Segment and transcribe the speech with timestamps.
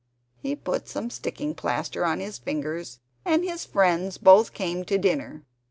[0.41, 5.45] He put some sticking plaster on his fingers, and his friends both came to dinner.